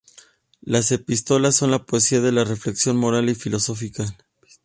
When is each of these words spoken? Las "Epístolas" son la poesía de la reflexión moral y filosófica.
Las 0.63 0.91
"Epístolas" 0.91 1.57
son 1.57 1.69
la 1.69 1.85
poesía 1.85 2.21
de 2.21 2.31
la 2.31 2.43
reflexión 2.43 2.97
moral 2.97 3.29
y 3.29 3.35
filosófica. 3.35 4.17